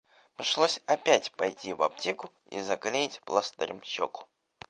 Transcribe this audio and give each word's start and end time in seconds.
Пришлось 0.35 0.81
опять 0.87 1.31
пойти 1.33 1.73
в 1.75 1.83
аптеку 1.83 2.31
и 2.49 2.59
заклеить 2.59 3.21
пластырем 3.23 3.83
щеку. 3.83 4.23